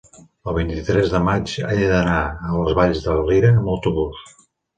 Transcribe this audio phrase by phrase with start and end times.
[0.51, 4.27] el vint-i-tres de maig he d'anar a les Valls de Valira amb autobús.